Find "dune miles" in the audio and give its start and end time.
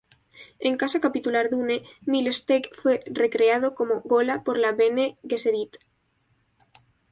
1.51-2.47